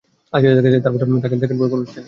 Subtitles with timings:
[0.35, 1.99] আজকে যা দেখেছি, তারপরে তাকে আর কখনো দেখবার ইচ্ছে নেই।